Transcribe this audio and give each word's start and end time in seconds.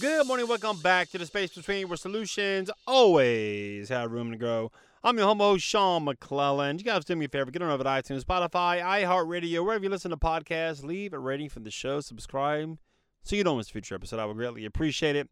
Good 0.00 0.26
morning, 0.26 0.46
welcome 0.46 0.80
back 0.80 1.08
to 1.10 1.18
the 1.18 1.26
space 1.26 1.54
between 1.54 1.88
where 1.88 1.96
solutions 1.96 2.70
always 2.86 3.88
have 3.88 4.10
room 4.12 4.30
to 4.30 4.36
grow. 4.36 4.70
I'm 5.04 5.16
your 5.16 5.26
homo, 5.26 5.56
Sean 5.56 6.04
McClellan. 6.04 6.78
You 6.78 6.84
guys 6.84 7.04
do 7.04 7.16
me 7.16 7.26
a 7.26 7.28
favor, 7.28 7.50
get 7.50 7.62
on 7.62 7.70
over 7.70 7.84
to 7.84 7.88
iTunes, 7.88 8.24
Spotify, 8.24 8.82
iHeartRadio, 8.82 9.64
wherever 9.64 9.84
you 9.84 9.90
listen 9.90 10.10
to 10.10 10.16
podcasts, 10.16 10.82
leave 10.82 11.12
a 11.12 11.18
rating 11.18 11.48
for 11.48 11.60
the 11.60 11.70
show, 11.70 12.00
subscribe, 12.00 12.76
so 13.22 13.36
you 13.36 13.44
don't 13.44 13.56
miss 13.56 13.68
a 13.68 13.72
future 13.72 13.94
episode. 13.94 14.18
I 14.18 14.24
would 14.24 14.36
greatly 14.36 14.64
appreciate 14.64 15.16
it. 15.16 15.28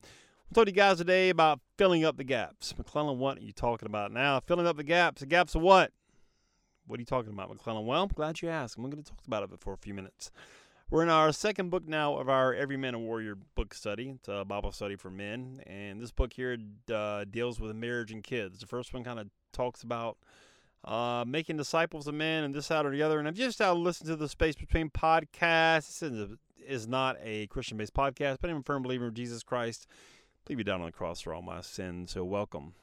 We'll 0.48 0.54
talk 0.54 0.66
to 0.66 0.70
you 0.70 0.76
guys 0.76 0.98
today 0.98 1.28
about 1.28 1.60
filling 1.76 2.04
up 2.04 2.16
the 2.16 2.24
gaps. 2.24 2.72
McClellan, 2.78 3.18
what 3.18 3.38
are 3.38 3.42
you 3.42 3.52
talking 3.52 3.86
about 3.86 4.12
now? 4.12 4.40
Filling 4.40 4.66
up 4.66 4.76
the 4.76 4.84
gaps. 4.84 5.20
The 5.20 5.26
gaps 5.26 5.54
of 5.54 5.62
what? 5.62 5.90
What 6.86 6.98
are 6.98 7.02
you 7.02 7.06
talking 7.06 7.32
about, 7.32 7.48
McClellan? 7.48 7.86
Well, 7.86 8.02
I'm 8.02 8.08
glad 8.08 8.42
you 8.42 8.48
asked. 8.48 8.76
I'm 8.76 8.84
going 8.84 9.02
to 9.02 9.10
talk 9.10 9.26
about 9.26 9.42
it 9.42 9.50
for 9.60 9.72
a 9.72 9.78
few 9.78 9.94
minutes. 9.94 10.30
We're 10.94 11.02
in 11.02 11.08
our 11.08 11.32
second 11.32 11.70
book 11.70 11.88
now 11.88 12.18
of 12.18 12.28
our 12.28 12.54
Every 12.54 12.76
Man 12.76 12.94
a 12.94 13.00
Warrior 13.00 13.36
book 13.56 13.74
study. 13.74 14.10
It's 14.10 14.28
a 14.28 14.44
Bible 14.44 14.70
study 14.70 14.94
for 14.94 15.10
men. 15.10 15.60
And 15.66 16.00
this 16.00 16.12
book 16.12 16.32
here 16.32 16.56
uh, 16.88 17.24
deals 17.24 17.58
with 17.58 17.74
marriage 17.74 18.12
and 18.12 18.22
kids. 18.22 18.60
The 18.60 18.68
first 18.68 18.94
one 18.94 19.02
kind 19.02 19.18
of 19.18 19.26
talks 19.52 19.82
about 19.82 20.18
uh, 20.84 21.24
making 21.26 21.56
disciples 21.56 22.06
of 22.06 22.14
men 22.14 22.44
and 22.44 22.54
this, 22.54 22.68
that, 22.68 22.86
or 22.86 22.90
the 22.90 23.02
other. 23.02 23.18
And 23.18 23.26
I've 23.26 23.34
just 23.34 23.60
uh, 23.60 23.74
listened 23.74 24.06
to 24.06 24.14
the 24.14 24.28
Space 24.28 24.54
Between 24.54 24.88
podcasts. 24.88 25.98
This 25.98 26.38
is, 26.64 26.86
not 26.86 27.16
a 27.20 27.48
Christian 27.48 27.76
based 27.76 27.94
podcast, 27.94 28.36
but 28.40 28.48
I'm 28.48 28.58
a 28.58 28.62
firm 28.62 28.84
believer 28.84 29.08
of 29.08 29.14
Jesus 29.14 29.42
Christ. 29.42 29.88
Believe 30.44 30.60
you 30.60 30.64
down 30.64 30.78
on 30.78 30.86
the 30.86 30.92
cross 30.92 31.20
for 31.20 31.34
all 31.34 31.42
my 31.42 31.60
sins. 31.60 32.12
So 32.12 32.22
welcome. 32.22 32.74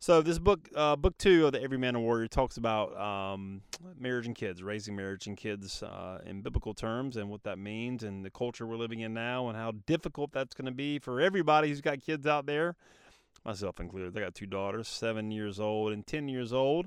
So 0.00 0.22
this 0.22 0.38
book, 0.38 0.68
uh, 0.76 0.94
book 0.94 1.18
two 1.18 1.46
of 1.46 1.52
the 1.52 1.60
Every 1.60 1.76
Man 1.76 1.96
a 1.96 2.00
Warrior, 2.00 2.28
talks 2.28 2.56
about 2.56 2.96
um, 2.96 3.62
marriage 3.98 4.26
and 4.26 4.34
kids, 4.34 4.62
raising 4.62 4.94
marriage 4.94 5.26
and 5.26 5.36
kids 5.36 5.82
uh, 5.82 6.20
in 6.24 6.40
biblical 6.40 6.72
terms, 6.72 7.16
and 7.16 7.28
what 7.28 7.42
that 7.42 7.58
means, 7.58 8.04
and 8.04 8.24
the 8.24 8.30
culture 8.30 8.64
we're 8.64 8.76
living 8.76 9.00
in 9.00 9.12
now, 9.12 9.48
and 9.48 9.56
how 9.56 9.72
difficult 9.86 10.30
that's 10.30 10.54
going 10.54 10.66
to 10.66 10.72
be 10.72 11.00
for 11.00 11.20
everybody 11.20 11.68
who's 11.68 11.80
got 11.80 12.00
kids 12.00 12.28
out 12.28 12.46
there, 12.46 12.76
myself 13.44 13.80
included. 13.80 14.16
I 14.16 14.20
got 14.20 14.36
two 14.36 14.46
daughters, 14.46 14.86
seven 14.86 15.32
years 15.32 15.58
old 15.58 15.92
and 15.92 16.06
ten 16.06 16.28
years 16.28 16.52
old, 16.52 16.86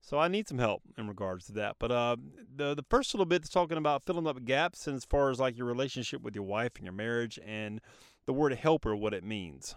so 0.00 0.16
I 0.16 0.28
need 0.28 0.46
some 0.46 0.58
help 0.58 0.82
in 0.96 1.08
regards 1.08 1.46
to 1.46 1.52
that. 1.54 1.76
But 1.80 1.90
uh, 1.90 2.16
the 2.54 2.76
the 2.76 2.84
first 2.88 3.12
little 3.12 3.26
bit 3.26 3.42
is 3.42 3.50
talking 3.50 3.76
about 3.76 4.04
filling 4.04 4.28
up 4.28 4.44
gaps, 4.44 4.86
and 4.86 4.96
as 4.96 5.04
far 5.04 5.30
as 5.30 5.40
like 5.40 5.58
your 5.58 5.66
relationship 5.66 6.22
with 6.22 6.36
your 6.36 6.44
wife 6.44 6.76
and 6.76 6.84
your 6.84 6.94
marriage, 6.94 7.40
and 7.44 7.80
the 8.26 8.32
word 8.32 8.54
helper, 8.54 8.94
what 8.94 9.14
it 9.14 9.24
means. 9.24 9.74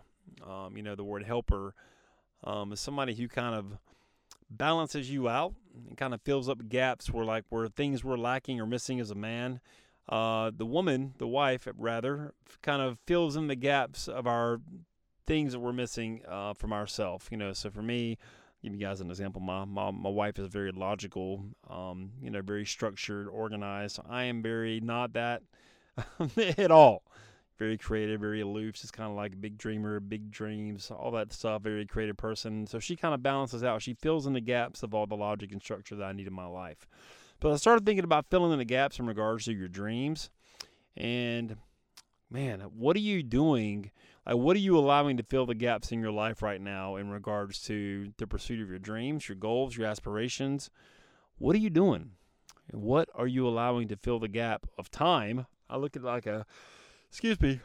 Um, 0.48 0.78
you 0.78 0.84
know, 0.84 0.94
the 0.94 1.04
word 1.04 1.24
helper 1.24 1.74
um, 2.44 2.72
is 2.72 2.80
somebody 2.80 3.14
who 3.14 3.28
kind 3.28 3.56
of 3.56 3.78
balances 4.50 5.10
you 5.10 5.28
out 5.28 5.54
and 5.88 5.98
kind 5.98 6.14
of 6.14 6.22
fills 6.22 6.50
up 6.50 6.68
gaps 6.70 7.10
where 7.12 7.26
like 7.26 7.46
where 7.50 7.68
things 7.68 8.04
were 8.04 8.18
lacking 8.18 8.60
or 8.60 8.66
missing 8.66 9.00
as 9.00 9.12
a 9.12 9.16
man. 9.16 9.60
Uh, 10.10 10.52
the 10.56 10.66
woman, 10.66 11.14
the 11.18 11.28
wife, 11.28 11.68
rather, 11.78 12.34
kind 12.62 12.82
of 12.82 13.00
fills 13.08 13.38
in 13.38 13.48
the 13.48 13.56
gaps 13.56 14.08
of 14.10 14.28
our 14.28 14.60
things 15.26 15.54
that 15.54 15.60
we're 15.60 15.72
missing 15.72 16.22
uh, 16.28 16.54
from 16.54 16.74
ourselves. 16.74 17.28
You 17.32 17.38
know, 17.38 17.54
so 17.54 17.70
for 17.70 17.82
me, 17.82 18.18
give 18.62 18.74
you 18.74 18.80
guys 18.80 19.00
an 19.00 19.10
example. 19.10 19.42
My 19.42 19.64
my, 19.64 19.92
my 19.92 20.10
wife 20.10 20.38
is 20.40 20.48
very 20.48 20.72
logical, 20.72 21.46
um, 21.70 22.12
you 22.22 22.30
know, 22.30 22.42
very 22.42 22.66
structured, 22.66 23.28
organized. 23.30 24.00
I 24.08 24.24
am 24.26 24.42
very 24.42 24.82
not 24.82 25.14
that 25.14 25.42
at 26.58 26.72
all 26.72 27.03
very 27.63 27.78
creative, 27.78 28.19
very 28.19 28.41
aloof. 28.41 28.75
She's 28.75 28.91
kind 28.91 29.09
of 29.09 29.16
like 29.16 29.31
a 29.31 29.38
big 29.38 29.57
dreamer, 29.57 30.01
big 30.01 30.29
dreams, 30.29 30.91
all 30.91 31.12
that 31.12 31.31
stuff. 31.31 31.62
Very 31.62 31.85
creative 31.85 32.18
person. 32.18 32.68
So 32.68 32.78
she 32.78 32.97
kind 32.97 33.13
of 33.13 33.24
balances 33.24 33.63
out. 33.63 33.81
She 33.81 33.94
fills 33.94 34.28
in 34.28 34.34
the 34.34 34.41
gaps 34.41 34.84
of 34.84 34.94
all 34.94 35.07
the 35.07 35.16
logic 35.16 35.53
and 35.53 35.62
structure 35.62 35.96
that 35.96 36.03
I 36.03 36.12
need 36.12 36.28
in 36.28 36.34
my 36.34 36.46
life. 36.46 36.85
But 37.40 37.53
I 37.53 37.56
started 37.56 37.85
thinking 37.85 38.03
about 38.03 38.25
filling 38.29 38.52
in 38.52 38.59
the 38.59 38.66
gaps 38.66 39.00
in 39.00 39.06
regards 39.06 39.46
to 39.46 39.53
your 39.53 39.69
dreams. 39.69 40.29
And 40.97 41.56
man, 42.29 42.59
what 42.59 42.97
are 42.97 43.00
you 43.00 43.23
doing? 43.23 43.91
Like, 44.25 44.35
what 44.35 44.57
are 44.57 44.59
you 44.59 44.78
allowing 44.78 45.16
to 45.16 45.23
fill 45.23 45.46
the 45.46 45.56
gaps 45.56 45.94
in 45.94 46.02
your 46.02 46.12
life 46.12 46.41
right 46.41 46.59
now 46.59 46.97
in 46.97 47.12
regards 47.12 47.62
to 47.63 48.12
the 48.18 48.28
pursuit 48.28 48.62
of 48.62 48.69
your 48.69 48.79
dreams, 48.79 49.29
your 49.29 49.38
goals, 49.38 49.78
your 49.78 49.88
aspirations? 49.88 50.69
What 51.38 51.56
are 51.56 51.59
you 51.59 51.69
doing? 51.69 52.12
What 52.72 53.07
are 53.16 53.28
you 53.28 53.47
allowing 53.47 53.88
to 53.88 53.96
fill 53.96 54.19
the 54.19 54.28
gap 54.28 54.68
of 54.78 54.91
time? 54.91 55.46
I 55.69 55.78
look 55.78 55.96
at 55.96 56.03
like 56.03 56.25
a 56.25 56.46
excuse 57.13 57.40
me. 57.40 57.59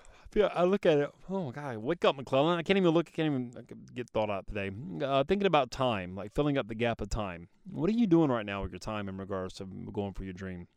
I 0.55 0.65
look 0.65 0.85
at 0.85 0.99
it. 0.99 1.11
Oh 1.31 1.45
my 1.45 1.53
God! 1.53 1.79
Wake 1.79 2.05
up, 2.05 2.15
McClellan! 2.15 2.59
I 2.59 2.63
can't 2.63 2.77
even 2.77 2.91
look. 2.91 3.09
I 3.09 3.11
can't 3.11 3.27
even 3.27 3.67
get 3.95 4.11
thought 4.11 4.29
out 4.29 4.47
today. 4.47 4.71
Uh, 5.03 5.25
thinking 5.25 5.47
about 5.47 5.71
time, 5.71 6.15
like 6.15 6.35
filling 6.35 6.59
up 6.59 6.69
the 6.69 6.75
gap 6.75 7.01
of 7.01 7.09
time. 7.09 7.49
What 7.71 7.89
are 7.89 7.95
you 7.95 8.07
doing 8.07 8.31
right 8.31 8.45
now 8.45 8.63
with 8.63 8.71
your 8.71 8.79
time 8.79 9.09
in 9.09 9.17
regards 9.17 9.55
to 9.55 9.65
going 9.65 10.13
for 10.13 10.25
your 10.25 10.35
dream? 10.35 10.69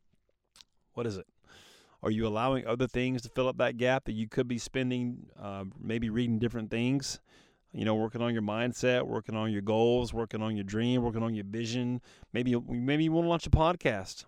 What 0.93 1.05
is 1.05 1.17
it? 1.17 1.27
Are 2.01 2.09
you 2.09 2.25
allowing 2.25 2.65
other 2.65 2.87
things 2.87 3.21
to 3.23 3.29
fill 3.29 3.49
up 3.49 3.57
that 3.57 3.75
gap 3.75 4.05
that 4.05 4.13
you 4.13 4.27
could 4.27 4.47
be 4.47 4.57
spending? 4.57 5.27
Uh, 5.39 5.65
maybe 5.77 6.09
reading 6.09 6.39
different 6.39 6.71
things. 6.71 7.19
You 7.73 7.83
know, 7.83 7.95
working 7.95 8.21
on 8.21 8.33
your 8.33 8.43
mindset, 8.43 9.05
working 9.05 9.35
on 9.35 9.51
your 9.51 9.61
goals, 9.61 10.13
working 10.13 10.41
on 10.41 10.55
your 10.55 10.63
dream, 10.63 11.03
working 11.03 11.23
on 11.23 11.35
your 11.35 11.45
vision. 11.45 12.01
Maybe 12.31 12.55
maybe 12.55 13.03
you 13.03 13.11
want 13.11 13.25
to 13.25 13.29
launch 13.29 13.47
a 13.47 13.49
podcast. 13.49 14.23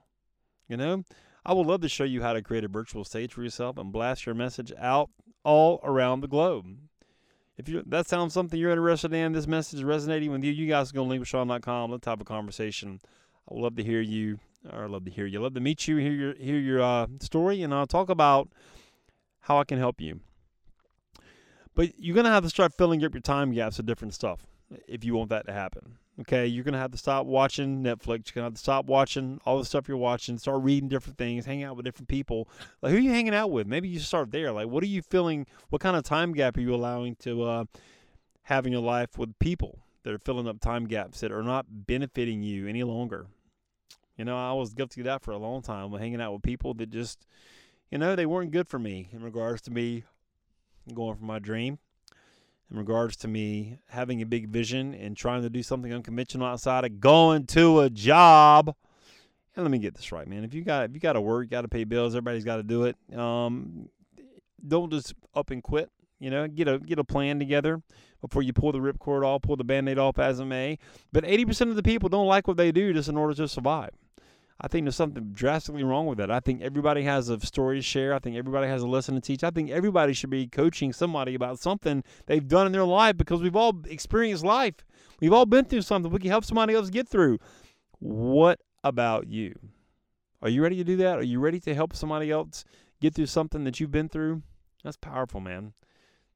You 0.68 0.76
know, 0.76 1.04
I 1.46 1.54
would 1.54 1.68
love 1.68 1.82
to 1.82 1.90
show 1.90 2.04
you 2.04 2.22
how 2.22 2.34
to 2.34 2.42
create 2.42 2.64
a 2.64 2.70
virtual 2.70 3.04
stage 3.04 3.34
for 3.34 3.44
yourself 3.44 3.78
and 3.78 3.92
blast 3.92 4.26
your 4.26 4.36
message 4.36 4.72
out 4.78 5.10
all 5.44 5.80
around 5.84 6.22
the 6.22 6.28
globe. 6.28 6.78
If 7.58 7.70
you 7.70 7.84
that 7.86 8.08
sounds 8.08 8.34
something 8.34 8.60
you're 8.60 8.72
interested 8.72 9.14
in, 9.14 9.34
this 9.34 9.48
message 9.48 9.80
is 9.80 9.84
resonating 9.84 10.32
with 10.32 10.44
you, 10.44 10.52
you 10.52 10.68
guys 10.68 10.92
can 10.92 11.02
go 11.02 11.14
to 11.14 11.20
linkwithsean.com. 11.20 11.92
Let's 11.92 12.08
have 12.08 12.22
a 12.22 12.26
conversation. 12.26 13.00
I 13.50 13.54
would 13.54 13.62
love 13.62 13.76
to 13.76 13.84
hear 13.84 14.02
you, 14.02 14.40
I'd 14.72 14.90
love 14.90 15.06
to 15.06 15.12
hear 15.12 15.26
you. 15.26 15.40
I'd 15.40 15.44
love 15.44 15.54
to 15.56 15.60
meet 15.60 15.88
you, 15.88 15.98
hear 15.98 16.12
your 16.14 16.36
hear 16.36 16.58
your 16.58 16.82
uh, 16.82 17.08
story, 17.20 17.62
and 17.62 17.74
I'll 17.74 17.86
talk 17.86 18.10
about 18.10 18.50
how 19.42 19.60
I 19.60 19.66
can 19.66 19.78
help 19.78 20.02
you. 20.02 20.22
But 21.76 22.00
you're 22.00 22.16
gonna 22.16 22.30
have 22.30 22.44
to 22.44 22.50
start 22.50 22.74
filling 22.74 23.04
up 23.04 23.14
your 23.14 23.22
time 23.22 23.52
gaps 23.52 23.78
with 23.78 23.86
different 23.86 24.14
stuff 24.14 24.46
if 24.88 25.04
you 25.04 25.14
want 25.14 25.30
that 25.30 25.46
to 25.48 25.54
happen. 25.54 25.98
Okay, 26.22 26.46
you're 26.46 26.64
gonna 26.64 26.78
have 26.78 26.92
to 26.92 26.98
stop 26.98 27.26
watching 27.26 27.84
Netflix. 27.84 28.28
You're 28.28 28.36
gonna 28.36 28.46
have 28.46 28.54
to 28.54 28.60
stop 28.60 28.86
watching 28.86 29.40
all 29.46 29.58
the 29.58 29.66
stuff 29.66 29.88
you're 29.88 29.98
watching. 29.98 30.38
Start 30.38 30.62
reading 30.62 30.88
different 30.88 31.18
things. 31.18 31.46
Hang 31.46 31.64
out 31.64 31.76
with 31.76 31.86
different 31.86 32.08
people. 32.08 32.48
Like 32.82 32.92
who 32.92 32.98
are 32.98 33.02
you 33.02 33.10
hanging 33.10 33.34
out 33.34 33.50
with? 33.50 33.66
Maybe 33.66 33.90
you 33.90 34.00
start 34.00 34.32
there. 34.32 34.52
Like 34.52 34.68
what 34.68 34.84
are 34.84 34.88
you 34.88 35.02
feeling? 35.02 35.48
What 35.70 35.82
kind 35.82 35.98
of 35.98 36.04
time 36.04 36.34
gap 36.34 36.58
are 36.58 36.62
you 36.62 36.76
allowing 36.76 37.16
to 37.22 37.44
uh, 37.44 37.64
have 38.44 38.68
in 38.68 38.72
your 38.72 38.84
life 38.84 39.18
with 39.18 39.38
people 39.40 39.80
that 40.04 40.14
are 40.14 40.20
filling 40.20 40.48
up 40.48 40.60
time 40.60 40.86
gaps 40.86 41.22
that 41.22 41.32
are 41.32 41.42
not 41.42 41.66
benefiting 41.70 42.44
you 42.44 42.68
any 42.68 42.84
longer? 42.84 43.26
You 44.16 44.26
know, 44.26 44.38
I 44.38 44.54
was 44.54 44.76
guilty 44.76 45.02
of 45.02 45.06
that 45.06 45.24
for 45.24 45.32
a 45.32 45.38
long 45.38 45.64
time. 45.64 45.92
Hanging 45.94 46.22
out 46.22 46.34
with 46.34 46.44
people 46.44 46.76
that 46.76 46.92
just, 46.92 47.26
you 47.90 47.98
know, 47.98 48.16
they 48.16 48.28
weren't 48.28 48.52
good 48.52 48.68
for 48.68 48.78
me 48.78 49.10
in 49.12 49.24
regards 49.24 49.64
to 49.64 49.72
me 49.72 50.04
going 50.94 51.16
for 51.16 51.24
my 51.24 51.40
dream 51.40 51.80
in 52.74 52.80
regards 52.80 53.16
to 53.18 53.28
me 53.28 53.78
having 53.90 54.22
a 54.24 54.26
big 54.26 54.50
vision 54.50 54.96
and 54.96 55.16
trying 55.16 55.44
to 55.44 55.50
do 55.50 55.62
something 55.62 55.94
unconventional 55.94 56.48
outside 56.48 56.84
of 56.84 57.00
going 57.00 57.46
to 57.46 57.82
a 57.82 57.90
job. 57.90 58.76
And 59.56 59.64
let 59.64 59.70
me 59.70 59.78
get 59.78 59.94
this 59.94 60.12
right, 60.12 60.28
man. 60.28 60.44
If 60.44 60.56
you 60.56 60.64
got 60.64 60.86
if 60.86 60.96
you 60.96 61.00
got 61.00 61.14
to 61.14 61.22
work, 61.22 61.46
you 61.46 61.50
got 61.50 61.62
to 61.62 61.68
pay 61.68 61.84
bills. 61.84 62.16
Everybody's 62.16 62.44
got 62.44 62.58
to 62.58 62.64
do 62.64 62.86
it. 62.86 62.98
Um, 63.16 63.90
don't 64.68 64.92
just 64.92 65.14
up 65.36 65.52
and 65.52 65.62
quit. 65.62 65.92
You 66.20 66.32
know, 66.32 66.48
get 66.48 66.68
a 66.68 66.80
get 66.80 66.98
a 66.98 67.04
plan 67.04 67.38
together 67.38 67.84
before 68.22 68.42
you 68.42 68.54
pull 68.54 68.72
the 68.72 68.80
ripcord 68.80 69.24
off, 69.24 69.44
pull 69.44 69.58
the 69.58 69.64
band-aid 69.64 70.00
off 70.00 70.18
as 70.18 70.40
it 70.40 70.46
may. 70.46 70.80
But 71.12 71.26
80% 71.26 71.70
of 71.70 71.76
the 71.76 71.84
people 71.84 72.08
don't 72.10 72.26
like 72.26 72.48
what 72.48 72.58
they 72.58 72.72
do 72.72 72.94
just 72.94 73.10
in 73.10 73.18
order 73.18 73.34
to 73.34 73.48
survive. 73.50 73.92
I 74.62 74.68
think 74.68 74.86
there's 74.86 74.96
something 74.96 75.32
drastically 75.34 75.84
wrong 75.84 76.06
with 76.06 76.20
that. 76.20 76.30
I 76.30 76.40
think 76.40 76.62
everybody 76.62 77.04
has 77.04 77.30
a 77.30 77.40
story 77.40 77.80
to 77.80 77.82
share. 77.82 78.14
I 78.14 78.20
think 78.20 78.38
everybody 78.38 78.68
has 78.68 78.82
a 78.84 78.88
lesson 78.88 79.16
to 79.16 79.22
teach. 79.22 79.44
I 79.44 79.50
think 79.50 79.72
everybody 79.72 80.14
should 80.14 80.30
be 80.30 80.48
coaching 80.48 80.94
somebody 80.94 81.36
about 81.36 81.60
something 81.60 82.04
they've 82.28 82.48
done 82.48 82.68
in 82.68 82.72
their 82.72 82.86
life 82.86 83.18
because 83.18 83.42
we've 83.42 83.56
all 83.56 83.74
experienced 83.86 84.46
life. 84.46 84.76
We've 85.20 85.34
all 85.34 85.46
been 85.46 85.66
through 85.66 85.82
something 85.82 86.12
we 86.12 86.20
can 86.20 86.30
help 86.30 86.46
somebody 86.46 86.76
else 86.76 86.90
get 86.90 87.08
through. 87.08 87.40
What 88.00 88.60
about 88.84 89.28
you? 89.28 89.58
Are 90.42 90.50
you 90.50 90.62
ready 90.62 90.76
to 90.78 90.84
do 90.84 90.98
that? 90.98 91.20
Are 91.20 91.24
you 91.24 91.40
ready 91.40 91.60
to 91.62 91.74
help 91.74 91.96
somebody 91.96 92.30
else 92.30 92.64
get 93.02 93.16
through 93.16 93.28
something 93.28 93.64
that 93.64 93.80
you've 93.80 93.92
been 93.92 94.10
through? 94.10 94.44
That's 94.84 94.98
powerful, 94.98 95.40
man. 95.40 95.74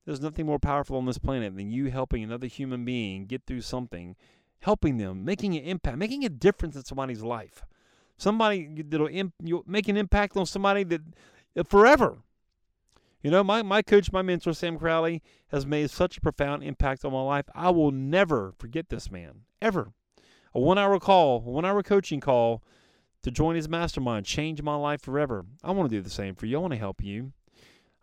There's 0.05 0.21
nothing 0.21 0.45
more 0.45 0.59
powerful 0.59 0.97
on 0.97 1.05
this 1.05 1.17
planet 1.17 1.55
than 1.55 1.69
you 1.69 1.91
helping 1.91 2.23
another 2.23 2.47
human 2.47 2.85
being 2.85 3.25
get 3.25 3.43
through 3.45 3.61
something, 3.61 4.15
helping 4.61 4.97
them, 4.97 5.25
making 5.25 5.55
an 5.55 5.63
impact, 5.65 5.97
making 5.97 6.23
a 6.23 6.29
difference 6.29 6.75
in 6.75 6.85
somebody's 6.85 7.21
life 7.21 7.61
somebody 8.17 8.83
that'll 8.83 9.07
imp, 9.07 9.33
you'll 9.43 9.63
make 9.67 9.87
an 9.87 9.97
impact 9.97 10.35
on 10.37 10.45
somebody 10.45 10.83
that, 10.85 11.01
that 11.55 11.67
forever. 11.67 12.17
You 13.21 13.31
know, 13.31 13.43
my, 13.43 13.63
my 13.63 13.81
coach, 13.81 14.11
my 14.11 14.21
mentor, 14.21 14.53
Sam 14.53 14.77
Crowley, 14.77 15.23
has 15.49 15.65
made 15.65 15.89
such 15.89 16.17
a 16.17 16.21
profound 16.21 16.63
impact 16.63 17.03
on 17.03 17.11
my 17.13 17.21
life. 17.21 17.45
I 17.53 17.71
will 17.71 17.91
never 17.91 18.53
forget 18.57 18.89
this 18.89 19.11
man, 19.11 19.41
ever. 19.61 19.91
A 20.53 20.59
one 20.59 20.77
hour 20.77 20.99
call, 20.99 21.37
a 21.37 21.49
one 21.49 21.65
hour 21.65 21.83
coaching 21.83 22.19
call 22.19 22.63
to 23.23 23.31
join 23.31 23.55
his 23.55 23.67
mastermind 23.67 24.25
changed 24.25 24.63
my 24.63 24.75
life 24.75 25.01
forever. 25.01 25.45
I 25.63 25.71
want 25.71 25.89
to 25.89 25.95
do 25.95 26.01
the 26.01 26.09
same 26.09 26.35
for 26.35 26.45
you. 26.45 26.57
I 26.57 26.61
want 26.61 26.73
to 26.73 26.79
help 26.79 27.03
you. 27.03 27.33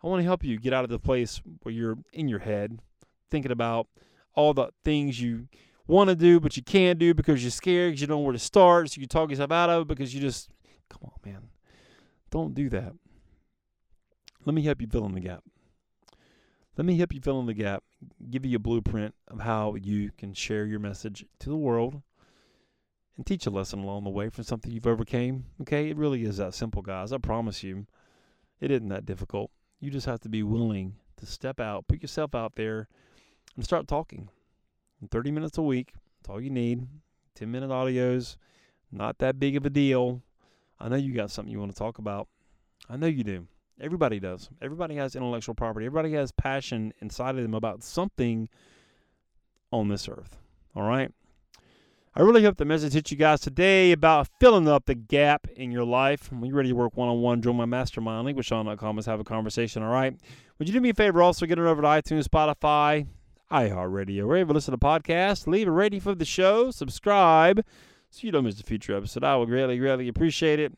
I 0.03 0.07
want 0.07 0.19
to 0.19 0.25
help 0.25 0.43
you 0.43 0.59
get 0.59 0.73
out 0.73 0.83
of 0.83 0.89
the 0.89 0.99
place 0.99 1.41
where 1.63 1.73
you're 1.73 1.97
in 2.13 2.27
your 2.27 2.39
head 2.39 2.79
thinking 3.31 3.51
about 3.51 3.87
all 4.35 4.53
the 4.53 4.69
things 4.83 5.19
you 5.19 5.47
want 5.87 6.09
to 6.09 6.15
do 6.15 6.39
but 6.39 6.57
you 6.57 6.63
can't 6.63 6.99
do 6.99 7.13
because 7.13 7.43
you're 7.43 7.51
scared 7.51 7.91
because 7.91 8.01
you 8.01 8.07
don't 8.07 8.17
know 8.17 8.23
where 8.23 8.33
to 8.33 8.39
start. 8.39 8.91
So 8.91 9.01
you 9.01 9.07
talk 9.07 9.29
yourself 9.29 9.51
out 9.51 9.69
of 9.69 9.83
it 9.83 9.87
because 9.87 10.13
you 10.13 10.21
just, 10.21 10.49
come 10.89 11.01
on, 11.03 11.31
man. 11.31 11.49
Don't 12.31 12.53
do 12.53 12.69
that. 12.69 12.93
Let 14.45 14.53
me 14.53 14.63
help 14.63 14.81
you 14.81 14.87
fill 14.87 15.05
in 15.05 15.13
the 15.13 15.19
gap. 15.19 15.43
Let 16.77 16.85
me 16.85 16.97
help 16.97 17.13
you 17.13 17.21
fill 17.21 17.39
in 17.39 17.45
the 17.45 17.53
gap, 17.53 17.83
give 18.29 18.45
you 18.45 18.57
a 18.57 18.59
blueprint 18.59 19.15
of 19.29 19.39
how 19.39 19.75
you 19.75 20.11
can 20.17 20.33
share 20.33 20.65
your 20.65 20.79
message 20.79 21.25
to 21.39 21.49
the 21.49 21.55
world 21.55 22.01
and 23.15 23.25
teach 23.25 23.45
a 23.45 23.49
lesson 23.49 23.79
along 23.79 24.03
the 24.03 24.09
way 24.09 24.29
from 24.29 24.43
something 24.43 24.71
you've 24.71 24.85
overcame. 24.85 25.45
Okay, 25.61 25.89
it 25.89 25.97
really 25.97 26.23
is 26.23 26.37
that 26.37 26.53
simple, 26.53 26.81
guys. 26.81 27.13
I 27.13 27.17
promise 27.17 27.63
you, 27.63 27.87
it 28.59 28.71
isn't 28.71 28.89
that 28.89 29.05
difficult. 29.05 29.51
You 29.79 29.89
just 29.89 30.05
have 30.05 30.19
to 30.21 30.29
be 30.29 30.43
willing 30.43 30.95
to 31.17 31.25
step 31.25 31.61
out, 31.61 31.87
put 31.87 32.01
yourself 32.01 32.35
out 32.35 32.55
there, 32.55 32.89
and 33.55 33.63
start 33.63 33.87
talking. 33.87 34.29
30 35.11 35.31
minutes 35.31 35.57
a 35.57 35.61
week, 35.61 35.93
that's 36.19 36.29
all 36.29 36.41
you 36.41 36.49
need. 36.49 36.87
10 37.35 37.51
minute 37.51 37.69
audios, 37.69 38.37
not 38.91 39.17
that 39.19 39.39
big 39.39 39.55
of 39.55 39.65
a 39.65 39.69
deal. 39.69 40.21
I 40.79 40.89
know 40.89 40.95
you 40.95 41.13
got 41.13 41.31
something 41.31 41.51
you 41.51 41.59
want 41.59 41.71
to 41.71 41.77
talk 41.77 41.97
about. 41.97 42.27
I 42.89 42.97
know 42.97 43.07
you 43.07 43.23
do. 43.23 43.47
Everybody 43.79 44.19
does. 44.19 44.49
Everybody 44.61 44.95
has 44.95 45.15
intellectual 45.15 45.55
property. 45.55 45.85
Everybody 45.85 46.13
has 46.13 46.31
passion 46.31 46.93
inside 47.01 47.35
of 47.35 47.41
them 47.41 47.53
about 47.53 47.83
something 47.83 48.47
on 49.71 49.89
this 49.89 50.07
earth. 50.07 50.37
All 50.75 50.83
right? 50.83 51.11
I 52.17 52.21
really 52.21 52.43
hope 52.43 52.55
the 52.55 52.63
message 52.63 52.93
hit 52.93 53.11
you 53.11 53.17
guys 53.17 53.41
today 53.41 53.91
about 53.91 54.29
filling 54.39 54.69
up 54.69 54.85
the 54.85 54.95
gap 54.95 55.47
in 55.57 55.69
your 55.69 55.83
life. 55.83 56.31
When 56.31 56.45
you're 56.45 56.55
ready 56.55 56.69
to 56.69 56.75
work 56.75 56.95
one 56.95 57.09
on 57.09 57.21
one, 57.21 57.41
join 57.41 57.57
my 57.57 57.65
mastermind. 57.65 58.23
Link 58.23 58.37
with 58.37 58.45
Sean.com. 58.45 58.95
Let's 58.95 59.05
have 59.07 59.19
a 59.19 59.25
conversation. 59.25 59.83
All 59.83 59.91
right. 59.91 60.15
Would 60.57 60.69
you 60.69 60.73
do 60.73 60.79
me 60.79 60.91
a 60.91 60.93
favor? 60.93 61.21
Also, 61.21 61.45
get 61.45 61.59
it 61.59 61.65
over 61.65 61.81
to 61.81 61.87
iTunes, 61.87 62.25
Spotify, 62.25 63.05
iHeartRadio, 63.51 64.27
wherever 64.27 64.49
you 64.49 64.53
listen 64.53 64.71
to 64.71 64.77
podcasts. 64.77 65.47
Leave 65.47 65.67
a 65.67 65.71
rating 65.71 65.99
for 65.99 66.15
the 66.15 66.25
show. 66.25 66.71
Subscribe 66.71 67.63
so 68.09 68.25
you 68.25 68.31
don't 68.31 68.45
miss 68.45 68.59
a 68.59 68.63
future 68.63 68.95
episode. 68.95 69.23
I 69.23 69.35
would 69.35 69.49
greatly, 69.49 69.77
greatly 69.77 70.07
appreciate 70.07 70.59
it. 70.59 70.73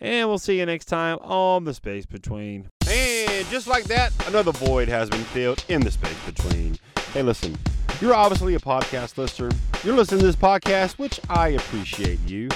And 0.00 0.28
we'll 0.28 0.38
see 0.38 0.58
you 0.58 0.66
next 0.66 0.86
time 0.86 1.18
on 1.20 1.64
The 1.64 1.74
Space 1.74 2.06
Between. 2.06 2.68
And 2.88 3.46
just 3.48 3.66
like 3.66 3.84
that, 3.84 4.12
another 4.28 4.52
void 4.52 4.88
has 4.88 5.08
been 5.08 5.24
filled 5.24 5.64
in 5.68 5.80
the 5.80 5.90
space 5.90 6.18
between. 6.26 6.78
Hey, 7.12 7.22
listen, 7.22 7.56
you're 8.00 8.14
obviously 8.14 8.54
a 8.54 8.58
podcast 8.58 9.16
listener. 9.16 9.50
You're 9.82 9.96
listening 9.96 10.20
to 10.20 10.26
this 10.26 10.36
podcast, 10.36 10.98
which 10.98 11.18
I 11.30 11.48
appreciate 11.48 12.20
you. 12.26 12.48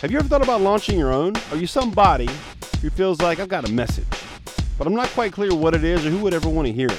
Have 0.00 0.10
you 0.10 0.18
ever 0.18 0.28
thought 0.28 0.42
about 0.42 0.62
launching 0.62 0.98
your 0.98 1.12
own? 1.12 1.34
Are 1.50 1.56
you 1.56 1.66
somebody 1.66 2.28
who 2.80 2.90
feels 2.90 3.20
like 3.20 3.40
I've 3.40 3.48
got 3.48 3.68
a 3.68 3.72
message, 3.72 4.06
but 4.78 4.86
I'm 4.86 4.94
not 4.94 5.08
quite 5.10 5.32
clear 5.32 5.54
what 5.54 5.74
it 5.74 5.84
is 5.84 6.04
or 6.04 6.10
who 6.10 6.18
would 6.18 6.34
ever 6.34 6.48
want 6.48 6.66
to 6.66 6.72
hear 6.72 6.88
it? 6.88 6.98